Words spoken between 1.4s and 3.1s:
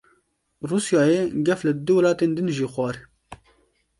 gef li du welatên din jî xwar.